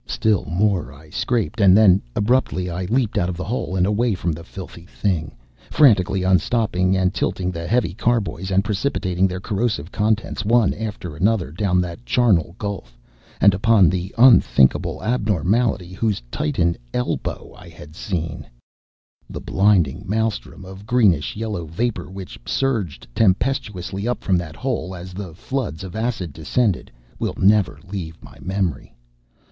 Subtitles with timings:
[0.07, 4.15] Still more I scraped, and then abruptly I leaped out of the hole and away
[4.15, 5.35] from the filthy thing;
[5.69, 11.51] frantically unstopping and tilting the heavy carboys, and precipitating their corrosive contents one after another
[11.51, 12.97] down that charnel gulf
[13.39, 18.47] and upon the unthinkable abnormality whose titan elbow I had seen.
[19.29, 25.13] The blinding maelstrom of greenish yellow vapor which surged tempestuously up from that hole as
[25.13, 26.89] the floods of acid descended,
[27.19, 28.95] will never leave my memory.